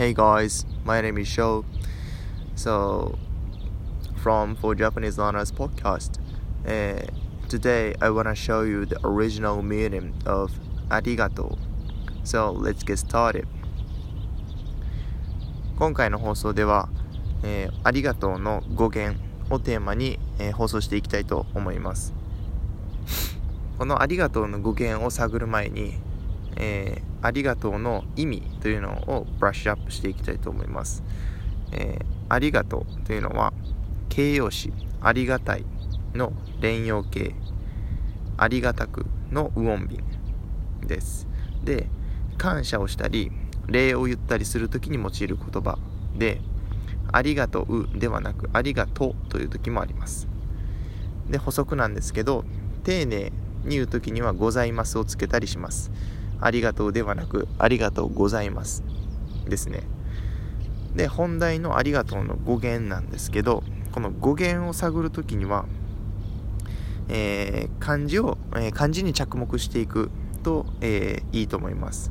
[0.00, 1.62] Hey guys, my name is Sho.
[2.54, 3.18] So,
[4.16, 6.18] from For Japanese Learners podcast,
[6.64, 7.04] uh,
[7.50, 10.52] today I want to show you the original meaning of
[10.88, 11.58] arigato.
[12.24, 13.46] So, let's get started.
[15.78, 16.88] 今回の放送では、
[17.42, 19.20] えー、ありがとうの語源
[19.50, 22.14] をテーマに、えー、放送していきたいと思います。
[23.76, 25.98] このありがとうの語源を探る前に、
[26.56, 31.02] えー、ありがとうの意味というのをブラッシュアップしていきたいと思います。
[31.72, 33.52] えー、ありがとうというのは
[34.08, 35.64] 形容詞ありがたい
[36.14, 37.34] の連用形
[38.36, 39.98] ありがたくのウオンビ
[40.84, 41.28] ンです。
[41.62, 41.88] で、
[42.38, 43.30] 感謝をしたり
[43.66, 45.78] 礼を言ったりする時に用いる言葉
[46.16, 46.40] で
[47.12, 50.28] ありがとうではなくありがとうという時もあります。
[51.28, 52.44] で、補足なんですけど
[52.82, 53.32] 丁寧
[53.64, 55.90] に言う時にはございますをつけたりします。
[56.40, 58.82] ありがとうではなく、ありがとうございます。
[59.48, 59.82] ですね。
[60.94, 65.66] で、本題のありがとうの語源なんですけど、この語源を探るときには、
[67.08, 70.10] えー、漢字を、えー、漢字に着目していく
[70.42, 72.10] と、えー、いいと思います。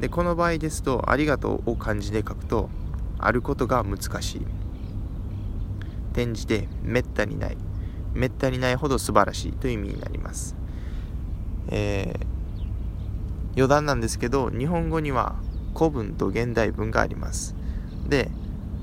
[0.00, 2.70] で、この場合ですと、ありがとうを漢字で書くと、
[3.18, 4.46] あることが難しい。
[6.12, 7.56] 転じて、めったにない。
[8.14, 10.54] めったにないほど素晴らしいという意味になります。
[11.68, 12.39] えー
[13.54, 15.36] 余談なんですけど日本語には
[15.76, 17.54] 古文と現代文があります。
[18.08, 18.30] で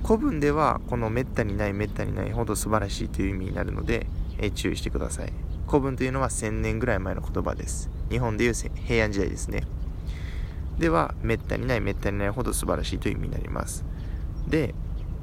[0.06, 5.34] 古文ではこのめったにないめったにないほど素晴らしいという意味になるので、え注意してください。
[5.68, 7.90] 古文というのは1000年ぐらい前の言葉です。
[8.10, 9.64] 日本でいう平安時代ですね。
[10.80, 13.84] ではめったにないめったにないほど素晴らしいという意味になります。
[14.48, 14.74] で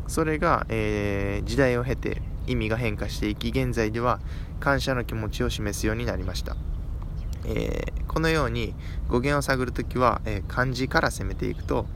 [0.07, 4.21] それが、えー、時代を経て意味が変化していき現在では
[4.61, 6.57] 感謝の気持ちを示すようになりました。
[7.47, 8.75] えー、このように
[9.09, 11.87] 語源を探るときは、えー、漢字から攻めていくと、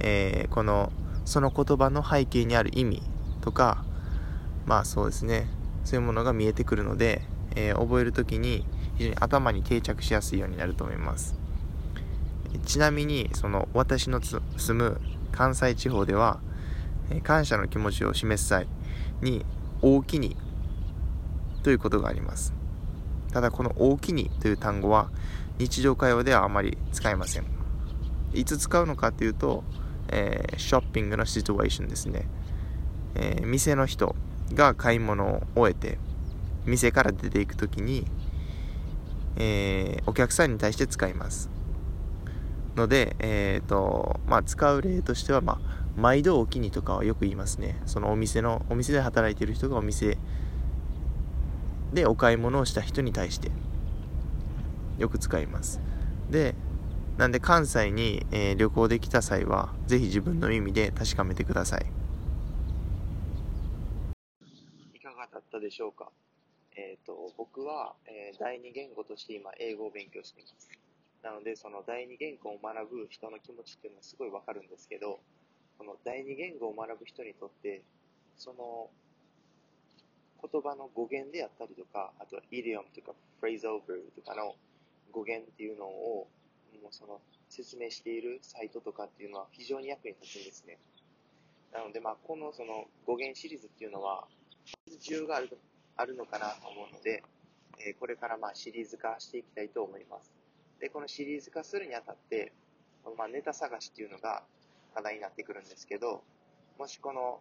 [0.00, 0.92] えー、この
[1.24, 3.02] その言葉の背景にある意味
[3.40, 3.84] とか
[4.66, 5.46] まあそうですね。
[5.84, 7.22] そういうものが見えてくるので、
[7.56, 8.64] え覚えるときに
[8.96, 11.34] 非常に頭に定着しやすいようになると思います。
[12.66, 14.42] ちなみにその私の住
[14.74, 15.00] む
[15.32, 16.38] 関西地方では、
[17.10, 18.68] え感謝の気持ちを示す際
[19.22, 19.44] に
[19.82, 20.36] 大きに
[21.62, 22.54] ということがあります。
[23.32, 25.10] ただこの大きにという単語は
[25.60, 27.44] 日常会話ではあまり使えません。
[28.32, 29.62] いつ使うのかというと、
[30.08, 32.26] えー、ショッピングのシチュエーションですね。
[33.14, 34.16] えー、店の人
[34.54, 35.98] が買い物を終えて
[36.64, 38.06] 店から出ていくときに、
[39.36, 41.50] えー、お客さんに対して使います。
[42.74, 45.58] ので、えーとまあ、使う例としては、まあ、
[45.94, 47.78] 毎度おきにとかはよく言いますね。
[47.84, 50.16] そのお店の、お店で働いている人がお店
[51.92, 53.50] でお買い物をした人に対して
[55.00, 55.80] よく使います。
[56.30, 56.54] で
[57.16, 61.86] なんで関西に、えー、旅行できた際はぜひ自分の意味で確かめてください。
[64.94, 66.08] いかがだったでしょうか？
[66.76, 70.70] えっ、ー、と僕は、えー、第二言語として今英語を勉強しています。
[71.22, 75.18] なのでその第二言語を学ぶ人の気持ちっていうのはすごいわかるんですけど
[75.76, 77.82] この第二言語を学ぶ人にとって
[78.38, 78.88] その
[80.40, 84.54] 言葉の語源であったりとか、あとはイディオムとかフレーズオーバーとかの
[85.10, 86.28] 語源っていうのを、
[86.82, 90.78] もうその説明しているサイトとかっていうのは非常に役に立つんですね。
[91.72, 94.26] なので、まあ、このその語源シリーズっていうのは、
[95.02, 95.58] 需要がある
[95.96, 97.22] あるのかなと思うので、
[97.78, 100.32] えー、これからまあシリーズ化していきたいと思います。
[100.80, 102.52] で、このシリーズ化するにあたって、
[103.16, 104.42] まあ、ネタ探しっていうのが
[104.94, 106.22] 課題になってくるんですけど、
[106.78, 107.40] もしこの、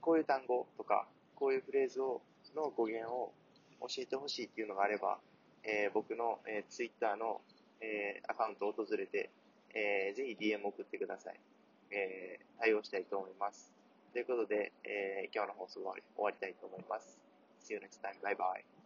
[0.00, 2.20] こういう単語とか、こういうフレーズを
[2.54, 3.32] の語源を
[3.80, 5.18] 教えてほしいっていうのがあれば、
[5.64, 7.40] えー、僕の、えー、Twitter の、
[7.80, 9.30] えー、アカウントを訪れて、
[9.74, 11.40] えー、ぜひ DM 送ってください。
[11.92, 13.72] えー、対応したいと思います。
[14.12, 17.18] ということで、えー、今日の放送は終わりたいと思います。
[17.62, 18.20] See you next time.
[18.22, 18.79] Bye bye.